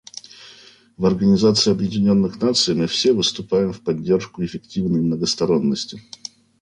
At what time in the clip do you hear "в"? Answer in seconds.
0.97-1.05, 3.71-3.81